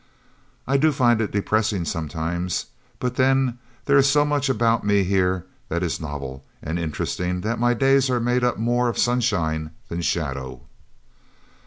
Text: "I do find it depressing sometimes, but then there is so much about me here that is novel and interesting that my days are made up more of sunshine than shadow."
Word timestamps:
"I 0.65 0.77
do 0.77 0.91
find 0.91 1.21
it 1.21 1.29
depressing 1.29 1.85
sometimes, 1.85 2.65
but 2.97 3.17
then 3.17 3.59
there 3.85 3.99
is 3.99 4.09
so 4.09 4.25
much 4.25 4.49
about 4.49 4.83
me 4.83 5.03
here 5.03 5.45
that 5.69 5.83
is 5.83 6.01
novel 6.01 6.43
and 6.59 6.79
interesting 6.79 7.41
that 7.41 7.59
my 7.59 7.75
days 7.75 8.09
are 8.09 8.19
made 8.19 8.43
up 8.43 8.57
more 8.57 8.89
of 8.89 8.97
sunshine 8.97 9.69
than 9.89 10.01
shadow." 10.01 10.61